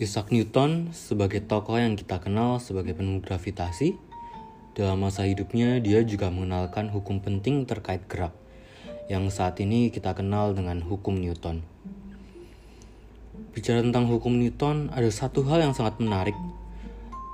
Isaac 0.00 0.32
Newton 0.32 0.96
sebagai 0.96 1.44
tokoh 1.44 1.76
yang 1.76 1.92
kita 1.92 2.24
kenal 2.24 2.56
sebagai 2.56 2.96
penemu 2.96 3.20
gravitasi, 3.20 4.00
dalam 4.72 5.04
masa 5.04 5.28
hidupnya 5.28 5.76
dia 5.76 6.00
juga 6.08 6.32
mengenalkan 6.32 6.88
hukum 6.88 7.20
penting 7.20 7.68
terkait 7.68 8.08
gerak, 8.08 8.32
yang 9.12 9.28
saat 9.28 9.60
ini 9.60 9.92
kita 9.92 10.16
kenal 10.16 10.56
dengan 10.56 10.80
hukum 10.80 11.20
Newton. 11.20 11.60
Bicara 13.52 13.84
tentang 13.84 14.08
hukum 14.08 14.40
Newton, 14.40 14.88
ada 14.88 15.12
satu 15.12 15.44
hal 15.44 15.68
yang 15.68 15.76
sangat 15.76 16.00
menarik, 16.00 16.38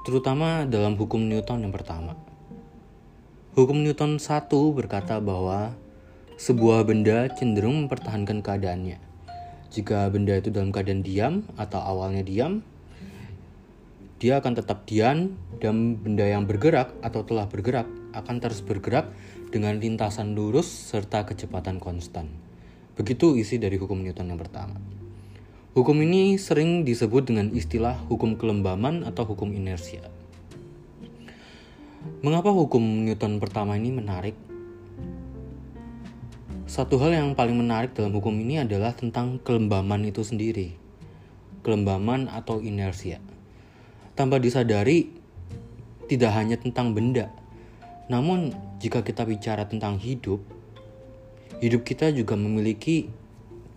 terutama 0.02 0.66
dalam 0.66 0.98
hukum 0.98 1.22
Newton 1.22 1.62
yang 1.62 1.70
pertama. 1.70 2.18
Hukum 3.54 3.86
Newton 3.86 4.18
1 4.18 4.50
berkata 4.74 5.22
bahwa 5.22 5.70
sebuah 6.34 6.82
benda 6.82 7.30
cenderung 7.30 7.86
mempertahankan 7.86 8.42
keadaannya 8.42 9.05
jika 9.76 10.08
benda 10.08 10.32
itu 10.40 10.48
dalam 10.48 10.72
keadaan 10.72 11.04
diam 11.04 11.44
atau 11.60 11.84
awalnya 11.84 12.24
diam, 12.24 12.64
dia 14.16 14.40
akan 14.40 14.56
tetap 14.56 14.88
diam 14.88 15.36
dan 15.60 16.00
benda 16.00 16.24
yang 16.24 16.48
bergerak 16.48 16.96
atau 17.04 17.20
telah 17.28 17.44
bergerak 17.44 17.84
akan 18.16 18.40
terus 18.40 18.64
bergerak 18.64 19.12
dengan 19.52 19.76
lintasan 19.76 20.32
lurus 20.32 20.64
serta 20.64 21.28
kecepatan 21.28 21.76
konstan. 21.76 22.32
Begitu 22.96 23.36
isi 23.36 23.60
dari 23.60 23.76
hukum 23.76 24.00
Newton 24.00 24.32
yang 24.32 24.40
pertama. 24.40 24.80
Hukum 25.76 26.00
ini 26.00 26.40
sering 26.40 26.88
disebut 26.88 27.28
dengan 27.28 27.52
istilah 27.52 28.00
hukum 28.08 28.40
kelembaman 28.40 29.04
atau 29.04 29.28
hukum 29.28 29.52
inersia. 29.52 30.08
Mengapa 32.24 32.48
hukum 32.48 33.04
Newton 33.04 33.36
pertama 33.36 33.76
ini 33.76 33.92
menarik? 33.92 34.45
Satu 36.66 36.98
hal 36.98 37.14
yang 37.14 37.38
paling 37.38 37.54
menarik 37.54 37.94
dalam 37.94 38.10
hukum 38.10 38.34
ini 38.42 38.58
adalah 38.58 38.90
tentang 38.90 39.38
kelembaman 39.38 40.02
itu 40.02 40.26
sendiri. 40.26 40.74
Kelembaman 41.62 42.26
atau 42.26 42.58
inersia. 42.58 43.22
Tanpa 44.18 44.42
disadari, 44.42 45.06
tidak 46.10 46.34
hanya 46.34 46.58
tentang 46.58 46.90
benda. 46.90 47.30
Namun, 48.10 48.50
jika 48.82 49.06
kita 49.06 49.22
bicara 49.22 49.70
tentang 49.70 50.02
hidup, 50.02 50.42
hidup 51.62 51.86
kita 51.86 52.10
juga 52.10 52.34
memiliki 52.34 53.14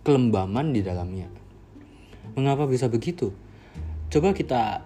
kelembaman 0.02 0.74
di 0.74 0.82
dalamnya. 0.82 1.30
Mengapa 2.34 2.66
bisa 2.66 2.90
begitu? 2.90 3.30
Coba 4.10 4.34
kita 4.34 4.82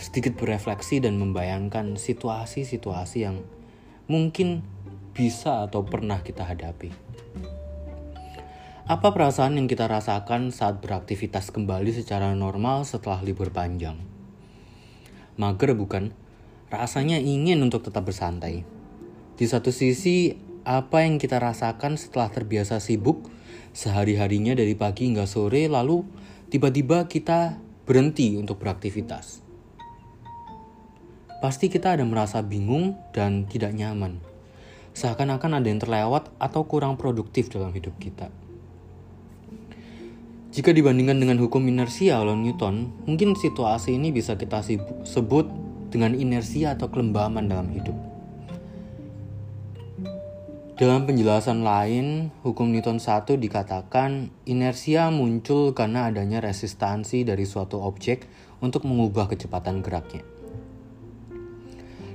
sedikit 0.00 0.40
berefleksi 0.40 1.04
dan 1.04 1.20
membayangkan 1.20 2.00
situasi-situasi 2.00 3.28
yang 3.28 3.44
mungkin 4.08 4.64
bisa 5.12 5.68
atau 5.68 5.84
pernah 5.84 6.24
kita 6.24 6.48
hadapi. 6.48 7.11
Apa 8.82 9.14
perasaan 9.14 9.54
yang 9.54 9.70
kita 9.70 9.86
rasakan 9.86 10.50
saat 10.50 10.82
beraktivitas 10.82 11.54
kembali 11.54 11.94
secara 11.94 12.34
normal 12.34 12.82
setelah 12.82 13.22
libur 13.22 13.54
panjang? 13.54 13.94
Mager 15.38 15.78
bukan? 15.78 16.10
Rasanya 16.66 17.22
ingin 17.22 17.62
untuk 17.62 17.86
tetap 17.86 18.10
bersantai. 18.10 18.66
Di 19.38 19.46
satu 19.46 19.70
sisi, 19.70 20.34
apa 20.66 21.06
yang 21.06 21.22
kita 21.22 21.38
rasakan 21.38 21.94
setelah 21.94 22.34
terbiasa 22.34 22.82
sibuk 22.82 23.30
sehari-harinya 23.70 24.58
dari 24.58 24.74
pagi 24.74 25.06
hingga 25.06 25.30
sore 25.30 25.70
lalu 25.70 26.02
tiba-tiba 26.50 27.06
kita 27.06 27.62
berhenti 27.86 28.34
untuk 28.34 28.58
beraktivitas. 28.58 29.46
Pasti 31.38 31.70
kita 31.70 31.94
ada 31.94 32.02
merasa 32.02 32.42
bingung 32.42 32.98
dan 33.14 33.46
tidak 33.46 33.78
nyaman. 33.78 34.18
Seakan-akan 34.98 35.62
ada 35.62 35.70
yang 35.70 35.78
terlewat 35.78 36.34
atau 36.42 36.66
kurang 36.66 36.98
produktif 36.98 37.46
dalam 37.46 37.70
hidup 37.70 37.94
kita. 38.02 38.41
Jika 40.52 40.68
dibandingkan 40.68 41.16
dengan 41.16 41.40
hukum 41.40 41.64
inersia 41.64 42.20
oleh 42.20 42.36
Newton, 42.36 42.92
mungkin 43.08 43.32
situasi 43.32 43.96
ini 43.96 44.12
bisa 44.12 44.36
kita 44.36 44.60
sebut 45.00 45.48
dengan 45.88 46.12
inersia 46.12 46.76
atau 46.76 46.92
kelembaman 46.92 47.48
dalam 47.48 47.72
hidup. 47.72 47.96
Dalam 50.76 51.08
penjelasan 51.08 51.64
lain, 51.64 52.28
hukum 52.44 52.68
Newton 52.68 53.00
1 53.00 53.40
dikatakan 53.40 54.28
inersia 54.44 55.08
muncul 55.08 55.72
karena 55.72 56.12
adanya 56.12 56.44
resistansi 56.44 57.24
dari 57.24 57.48
suatu 57.48 57.80
objek 57.80 58.28
untuk 58.60 58.84
mengubah 58.84 59.32
kecepatan 59.32 59.80
geraknya. 59.80 60.20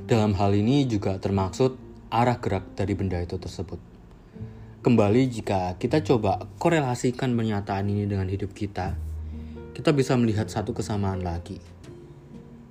Dalam 0.06 0.38
hal 0.38 0.54
ini 0.54 0.86
juga 0.86 1.18
termaksud 1.18 1.74
arah 2.14 2.38
gerak 2.38 2.78
dari 2.78 2.94
benda 2.94 3.18
itu 3.18 3.42
tersebut. 3.42 3.97
Kembali 4.88 5.28
jika 5.28 5.76
kita 5.76 6.00
coba 6.00 6.48
korelasikan 6.64 7.36
pernyataan 7.36 7.92
ini 7.92 8.08
dengan 8.08 8.24
hidup 8.32 8.56
kita, 8.56 8.96
kita 9.76 9.92
bisa 9.92 10.16
melihat 10.16 10.48
satu 10.48 10.72
kesamaan 10.72 11.28
lagi. 11.28 11.60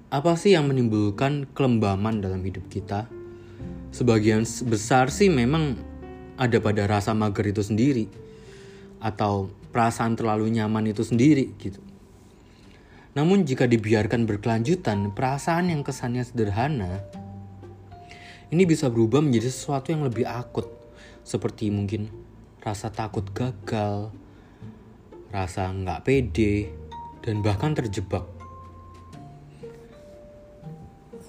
Apa 0.08 0.32
sih 0.40 0.56
yang 0.56 0.64
menimbulkan 0.64 1.44
kelembaman 1.52 2.24
dalam 2.24 2.40
hidup 2.40 2.72
kita? 2.72 3.04
Sebagian 3.92 4.48
besar 4.64 5.12
sih 5.12 5.28
memang 5.28 5.76
ada 6.40 6.56
pada 6.56 6.88
rasa 6.88 7.12
mager 7.12 7.52
itu 7.52 7.60
sendiri 7.60 8.08
atau 8.96 9.52
perasaan 9.68 10.16
terlalu 10.16 10.56
nyaman 10.56 10.88
itu 10.88 11.04
sendiri 11.04 11.52
gitu. 11.60 11.84
Namun 13.12 13.44
jika 13.44 13.68
dibiarkan 13.68 14.24
berkelanjutan, 14.24 15.12
perasaan 15.12 15.68
yang 15.68 15.84
kesannya 15.84 16.24
sederhana 16.24 16.96
ini 18.48 18.64
bisa 18.64 18.88
berubah 18.88 19.20
menjadi 19.20 19.52
sesuatu 19.52 19.92
yang 19.92 20.08
lebih 20.08 20.24
akut 20.24 20.85
seperti 21.26 21.70
mungkin 21.70 22.08
rasa 22.62 22.90
takut 22.90 23.26
gagal, 23.30 24.10
rasa 25.30 25.70
nggak 25.70 26.02
pede, 26.02 26.70
dan 27.22 27.42
bahkan 27.42 27.74
terjebak. 27.74 28.26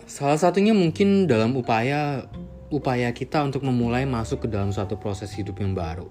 Salah 0.07 0.39
satunya 0.39 0.73
mungkin 0.73 1.29
dalam 1.29 1.53
upaya 1.53 2.25
upaya 2.73 3.13
kita 3.13 3.44
untuk 3.44 3.63
memulai 3.63 4.03
masuk 4.03 4.45
ke 4.45 4.47
dalam 4.50 4.73
suatu 4.73 4.97
proses 4.97 5.29
hidup 5.35 5.61
yang 5.61 5.78
baru. 5.78 6.09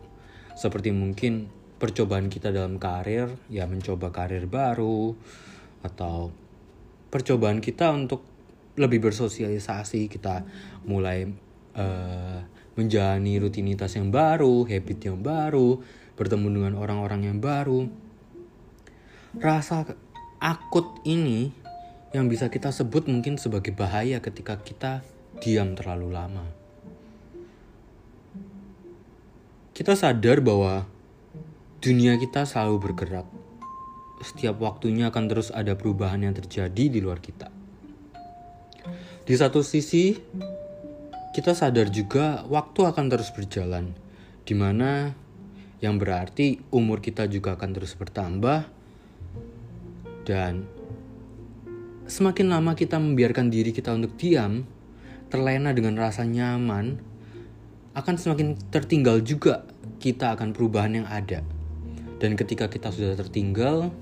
Seperti 0.56 0.94
mungkin 0.94 1.50
percobaan 1.76 2.32
kita 2.32 2.48
dalam 2.54 2.80
karir, 2.80 3.28
ya 3.52 3.68
mencoba 3.68 4.08
karir 4.14 4.48
baru, 4.48 5.12
atau 5.84 6.32
percobaan 7.12 7.60
kita 7.60 7.92
untuk 7.92 8.24
lebih 8.76 9.08
bersosialisasi, 9.08 10.08
kita 10.08 10.44
mulai 10.84 11.28
uh, 11.76 12.40
menjalani 12.76 13.40
rutinitas 13.40 13.96
yang 13.96 14.12
baru, 14.12 14.68
habit 14.68 14.98
yang 15.08 15.18
baru, 15.24 15.80
bertemu 16.14 16.46
dengan 16.52 16.74
orang-orang 16.76 17.32
yang 17.32 17.38
baru. 17.40 17.88
Rasa 19.36 19.84
akut 20.40 21.00
ini 21.04 21.52
yang 22.12 22.28
bisa 22.28 22.48
kita 22.48 22.72
sebut 22.72 23.08
mungkin 23.08 23.36
sebagai 23.36 23.72
bahaya 23.72 24.20
ketika 24.20 24.56
kita 24.60 25.04
diam 25.40 25.76
terlalu 25.76 26.08
lama. 26.12 26.44
Kita 29.76 29.92
sadar 29.92 30.40
bahwa 30.40 30.88
dunia 31.84 32.16
kita 32.16 32.48
selalu 32.48 32.80
bergerak. 32.80 33.28
Setiap 34.24 34.56
waktunya 34.56 35.12
akan 35.12 35.28
terus 35.28 35.52
ada 35.52 35.76
perubahan 35.76 36.24
yang 36.24 36.32
terjadi 36.32 36.88
di 36.88 37.04
luar 37.04 37.20
kita. 37.20 37.52
Di 39.28 39.34
satu 39.36 39.60
sisi, 39.60 40.16
kita 41.36 41.52
sadar 41.52 41.92
juga 41.92 42.48
waktu 42.48 42.88
akan 42.88 43.12
terus 43.12 43.28
berjalan, 43.28 43.92
di 44.48 44.56
mana 44.56 45.12
yang 45.84 46.00
berarti 46.00 46.64
umur 46.72 47.04
kita 47.04 47.28
juga 47.28 47.60
akan 47.60 47.76
terus 47.76 47.92
bertambah, 47.92 48.64
dan 50.24 50.64
semakin 52.08 52.48
lama 52.48 52.72
kita 52.72 52.96
membiarkan 52.96 53.52
diri 53.52 53.76
kita 53.76 53.92
untuk 53.92 54.16
diam, 54.16 54.64
terlena 55.28 55.76
dengan 55.76 56.00
rasa 56.00 56.24
nyaman, 56.24 57.04
akan 57.92 58.14
semakin 58.16 58.56
tertinggal 58.72 59.20
juga 59.20 59.68
kita 60.00 60.32
akan 60.40 60.56
perubahan 60.56 61.04
yang 61.04 61.06
ada. 61.12 61.44
Dan 62.16 62.40
ketika 62.40 62.72
kita 62.72 62.88
sudah 62.88 63.12
tertinggal, 63.12 63.92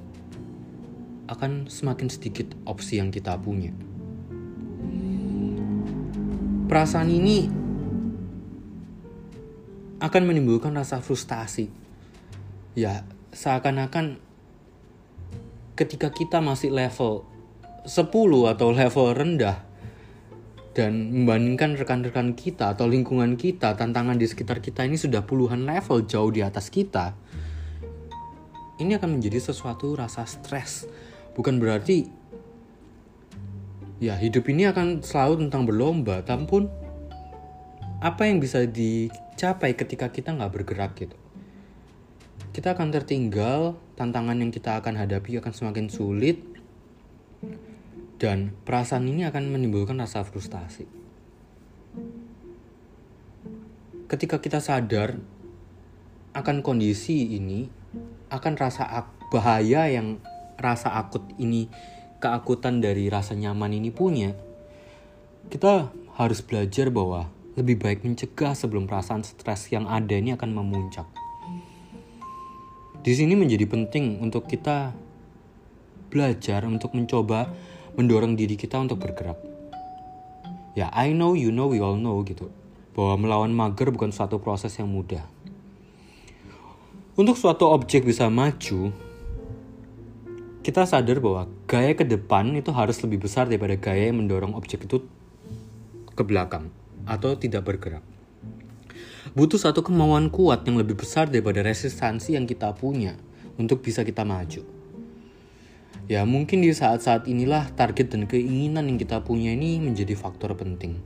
akan 1.26 1.66
semakin 1.66 2.06
sedikit 2.06 2.54
opsi 2.62 3.02
yang 3.02 3.10
kita 3.10 3.34
punya 3.42 3.74
perasaan 6.64 7.12
ini 7.12 7.48
akan 10.00 10.22
menimbulkan 10.24 10.72
rasa 10.72 11.00
frustasi. 11.00 11.68
Ya, 12.74 13.04
seakan-akan 13.32 14.18
ketika 15.78 16.10
kita 16.10 16.40
masih 16.40 16.74
level 16.74 17.24
10 17.84 18.52
atau 18.52 18.68
level 18.72 19.06
rendah 19.12 19.60
dan 20.74 21.12
membandingkan 21.14 21.78
rekan-rekan 21.78 22.34
kita 22.34 22.74
atau 22.74 22.90
lingkungan 22.90 23.38
kita, 23.38 23.78
tantangan 23.78 24.18
di 24.18 24.26
sekitar 24.26 24.58
kita 24.58 24.82
ini 24.82 24.98
sudah 24.98 25.22
puluhan 25.22 25.62
level 25.62 26.02
jauh 26.08 26.32
di 26.34 26.42
atas 26.42 26.72
kita. 26.72 27.14
Ini 28.82 28.98
akan 28.98 29.20
menjadi 29.20 29.38
sesuatu 29.38 29.94
rasa 29.94 30.26
stres. 30.26 30.90
Bukan 31.38 31.62
berarti 31.62 32.10
ya 34.02 34.18
hidup 34.18 34.46
ini 34.50 34.66
akan 34.70 35.02
selalu 35.02 35.46
tentang 35.46 35.66
berlomba. 35.66 36.22
Tampun 36.22 36.70
apa 38.02 38.28
yang 38.28 38.42
bisa 38.42 38.66
dicapai 38.66 39.74
ketika 39.78 40.10
kita 40.10 40.34
nggak 40.34 40.52
bergerak 40.52 40.92
gitu? 40.98 41.16
Kita 42.54 42.78
akan 42.78 42.94
tertinggal 42.94 43.74
tantangan 43.98 44.38
yang 44.38 44.54
kita 44.54 44.78
akan 44.78 44.94
hadapi 44.94 45.42
akan 45.42 45.52
semakin 45.54 45.90
sulit 45.90 46.38
Dan 48.14 48.54
perasaan 48.62 49.10
ini 49.10 49.26
akan 49.26 49.50
menimbulkan 49.50 49.98
rasa 49.98 50.22
frustasi. 50.22 50.86
Ketika 54.06 54.38
kita 54.38 54.62
sadar 54.62 55.18
akan 56.32 56.62
kondisi 56.62 57.36
ini, 57.36 57.68
akan 58.30 58.54
rasa 58.54 58.86
bahaya 59.34 59.90
yang 59.90 60.22
rasa 60.56 60.94
akut 60.94 61.26
ini, 61.36 61.66
keakutan 62.24 62.80
dari 62.80 63.12
rasa 63.12 63.36
nyaman 63.36 63.76
ini 63.76 63.92
punya, 63.92 64.32
kita 65.52 65.92
harus 66.16 66.40
belajar 66.40 66.88
bahwa 66.88 67.28
lebih 67.60 67.76
baik 67.76 68.00
mencegah 68.00 68.56
sebelum 68.56 68.88
perasaan 68.88 69.20
stres 69.20 69.68
yang 69.68 69.84
ada 69.84 70.16
ini 70.16 70.32
akan 70.32 70.56
memuncak. 70.56 71.04
Di 73.04 73.12
sini 73.12 73.36
menjadi 73.36 73.68
penting 73.68 74.24
untuk 74.24 74.48
kita 74.48 74.96
belajar 76.08 76.64
untuk 76.64 76.96
mencoba 76.96 77.52
mendorong 78.00 78.32
diri 78.32 78.56
kita 78.56 78.80
untuk 78.80 79.04
bergerak. 79.04 79.36
Ya, 80.72 80.88
I 80.90 81.12
know, 81.12 81.36
you 81.36 81.52
know, 81.52 81.68
we 81.68 81.84
all 81.84 82.00
know 82.00 82.16
gitu. 82.24 82.48
Bahwa 82.96 83.20
melawan 83.20 83.52
mager 83.52 83.92
bukan 83.92 84.10
suatu 84.10 84.40
proses 84.40 84.72
yang 84.80 84.88
mudah. 84.88 85.22
Untuk 87.14 87.38
suatu 87.38 87.70
objek 87.70 88.02
bisa 88.08 88.26
maju, 88.26 88.90
kita 90.64 90.88
sadar 90.88 91.20
bahwa 91.20 91.46
gaya 91.74 91.98
ke 91.98 92.06
depan 92.06 92.54
itu 92.54 92.70
harus 92.70 93.02
lebih 93.02 93.26
besar 93.26 93.50
daripada 93.50 93.74
gaya 93.74 94.14
yang 94.14 94.22
mendorong 94.22 94.54
objek 94.54 94.86
itu 94.86 95.02
ke 96.14 96.22
belakang 96.22 96.70
atau 97.02 97.34
tidak 97.34 97.66
bergerak. 97.66 98.06
Butuh 99.34 99.58
satu 99.58 99.82
kemauan 99.82 100.30
kuat 100.30 100.62
yang 100.70 100.78
lebih 100.78 100.94
besar 100.94 101.26
daripada 101.26 101.66
resistansi 101.66 102.38
yang 102.38 102.46
kita 102.46 102.70
punya 102.78 103.18
untuk 103.58 103.82
bisa 103.82 104.06
kita 104.06 104.22
maju. 104.22 104.62
Ya 106.06 106.22
mungkin 106.22 106.62
di 106.62 106.70
saat-saat 106.70 107.26
inilah 107.26 107.74
target 107.74 108.14
dan 108.14 108.30
keinginan 108.30 108.86
yang 108.86 108.94
kita 108.94 109.26
punya 109.26 109.50
ini 109.58 109.82
menjadi 109.82 110.14
faktor 110.14 110.54
penting. 110.54 111.02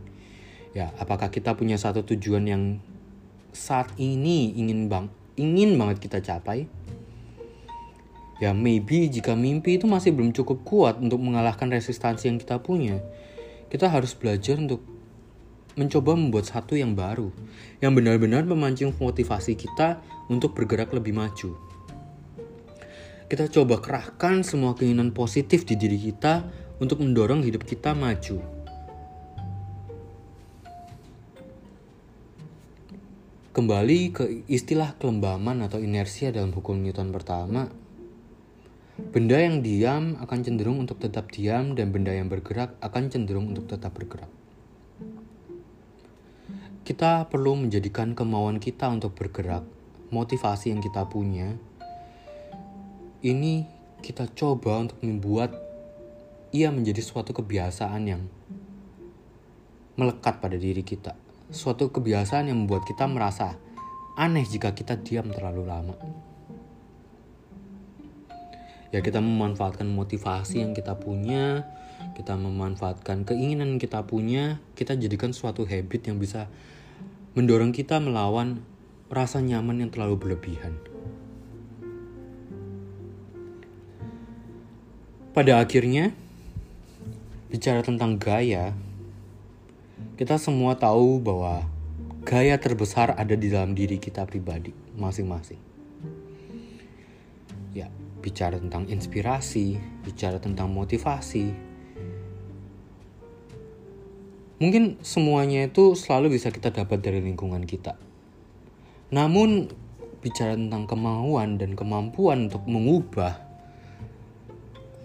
Ya, 0.77 0.93
apakah 1.01 1.33
kita 1.33 1.57
punya 1.57 1.81
satu 1.81 2.05
tujuan 2.05 2.45
yang 2.45 2.63
saat 3.57 3.89
ini 3.97 4.53
ingin 4.53 4.93
bang 4.93 5.09
ingin 5.41 5.81
banget 5.81 6.05
kita 6.05 6.21
capai? 6.21 6.69
Ya 8.39 8.55
maybe 8.55 9.11
jika 9.11 9.35
mimpi 9.35 9.83
itu 9.83 9.91
masih 9.91 10.15
belum 10.15 10.31
cukup 10.31 10.63
kuat 10.63 10.95
untuk 11.03 11.19
mengalahkan 11.19 11.67
resistansi 11.75 12.31
yang 12.31 12.39
kita 12.39 12.63
punya, 12.63 13.03
kita 13.67 13.91
harus 13.91 14.15
belajar 14.15 14.63
untuk 14.63 14.79
mencoba 15.75 16.15
membuat 16.15 16.47
satu 16.47 16.79
yang 16.79 16.95
baru, 16.95 17.35
yang 17.83 17.95
benar-benar 17.95 18.47
memancing 18.47 18.95
motivasi 18.95 19.59
kita 19.59 19.99
untuk 20.31 20.55
bergerak 20.55 20.91
lebih 20.95 21.15
maju. 21.15 21.55
Kita 23.29 23.45
coba 23.51 23.83
kerahkan 23.83 24.47
semua 24.47 24.73
keinginan 24.79 25.11
positif 25.11 25.67
di 25.67 25.75
diri 25.75 25.99
kita 25.99 26.47
untuk 26.79 27.03
mendorong 27.03 27.43
hidup 27.43 27.67
kita 27.67 27.93
maju. 27.93 28.39
Kembali 33.53 33.99
ke 34.15 34.25
istilah 34.47 34.95
kelembaman 35.03 35.67
atau 35.67 35.83
inersia 35.83 36.31
dalam 36.31 36.55
hukum 36.55 36.79
Newton 36.79 37.11
pertama, 37.11 37.67
benda 38.99 39.39
yang 39.39 39.63
diam 39.63 40.19
akan 40.19 40.39
cenderung 40.43 40.83
untuk 40.83 40.99
tetap 40.99 41.31
diam 41.31 41.79
dan 41.79 41.95
benda 41.95 42.11
yang 42.11 42.27
bergerak 42.27 42.75
akan 42.83 43.11
cenderung 43.11 43.55
untuk 43.55 43.71
tetap 43.71 43.95
bergerak 43.95 44.31
kita 46.89 47.29
perlu 47.29 47.53
menjadikan 47.53 48.17
kemauan 48.17 48.57
kita 48.57 48.89
untuk 48.89 49.13
bergerak, 49.13 49.61
motivasi 50.09 50.73
yang 50.73 50.81
kita 50.81 51.05
punya, 51.05 51.53
ini 53.21 53.69
kita 54.01 54.25
coba 54.33 54.89
untuk 54.89 54.97
membuat 55.05 55.53
ia 56.49 56.73
menjadi 56.73 57.05
suatu 57.05 57.37
kebiasaan 57.37 58.03
yang 58.09 58.25
melekat 60.01 60.41
pada 60.41 60.57
diri 60.57 60.81
kita. 60.81 61.13
Suatu 61.53 61.93
kebiasaan 61.93 62.49
yang 62.49 62.65
membuat 62.65 62.89
kita 62.89 63.05
merasa 63.05 63.61
aneh 64.17 64.49
jika 64.49 64.73
kita 64.73 64.97
diam 64.97 65.29
terlalu 65.29 65.69
lama. 65.69 65.93
Ya 68.89 69.05
kita 69.05 69.21
memanfaatkan 69.21 69.85
motivasi 69.85 70.65
yang 70.65 70.73
kita 70.73 70.97
punya, 70.97 71.69
kita 72.17 72.41
memanfaatkan 72.41 73.29
keinginan 73.29 73.77
yang 73.77 73.83
kita 73.83 74.01
punya, 74.09 74.65
kita 74.73 74.97
jadikan 74.97 75.37
suatu 75.37 75.69
habit 75.69 76.09
yang 76.09 76.17
bisa 76.17 76.49
mendorong 77.37 77.77
kita 77.77 78.01
melawan 78.01 78.65
rasa 79.13 79.45
nyaman 79.45 79.85
yang 79.85 79.91
terlalu 79.93 80.17
berlebihan. 80.17 80.73
Pada 85.37 85.61
akhirnya, 85.61 86.17
bicara 87.53 87.85
tentang 87.85 88.17
gaya, 88.17 88.73
kita 90.17 90.41
semua 90.41 90.75
tahu 90.81 91.21
bahwa 91.21 91.69
gaya 92.25 92.57
terbesar 92.57 93.15
ada 93.15 93.37
di 93.37 93.53
dalam 93.53 93.77
diri 93.77 94.01
kita 94.01 94.25
pribadi 94.25 94.75
masing-masing. 94.97 95.68
Bicara 98.19 98.59
tentang 98.59 98.91
inspirasi, 98.91 99.79
bicara 100.03 100.43
tentang 100.43 100.71
motivasi, 100.75 101.69
Mungkin 104.59 104.99
semuanya 105.07 105.71
itu 105.71 105.95
selalu 105.95 106.35
bisa 106.35 106.51
kita 106.51 106.75
dapat 106.75 106.99
dari 106.99 107.23
lingkungan 107.23 107.63
kita. 107.63 107.95
Namun 109.15 109.71
bicara 110.19 110.59
tentang 110.59 110.91
kemauan 110.91 111.63
dan 111.63 111.79
kemampuan 111.79 112.51
untuk 112.51 112.67
mengubah 112.67 113.39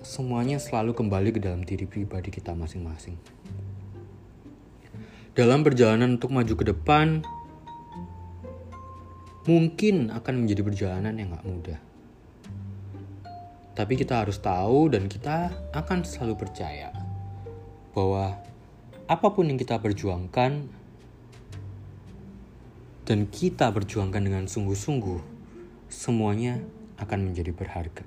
semuanya 0.01 0.57
selalu 0.57 0.97
kembali 0.97 1.29
ke 1.37 1.39
dalam 1.39 1.61
diri 1.61 1.85
pribadi 1.85 2.33
kita 2.33 2.57
masing-masing. 2.57 3.13
Dalam 5.37 5.61
perjalanan 5.61 6.17
untuk 6.17 6.33
maju 6.33 6.53
ke 6.57 6.65
depan, 6.73 7.21
mungkin 9.45 10.09
akan 10.09 10.33
menjadi 10.33 10.65
perjalanan 10.65 11.13
yang 11.13 11.29
gak 11.29 11.45
mudah. 11.45 11.92
Tapi 13.73 13.97
kita 13.97 14.21
harus 14.21 14.37
tahu 14.37 14.93
dan 14.93 15.09
kita 15.09 15.49
akan 15.73 16.05
selalu 16.05 16.37
percaya 16.37 16.93
bahwa 17.93 18.37
apa 19.09 19.27
pun 19.33 19.49
yang 19.49 19.57
kita 19.57 19.81
perjuangkan 19.81 20.69
dan 23.03 23.19
kita 23.27 23.67
perjuangkan 23.73 24.21
dengan 24.23 24.45
sungguh-sungguh, 24.47 25.19
semuanya 25.91 26.63
akan 27.01 27.33
menjadi 27.33 27.51
berharga. 27.51 28.05